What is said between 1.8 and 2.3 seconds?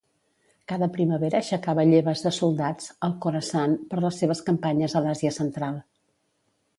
lleves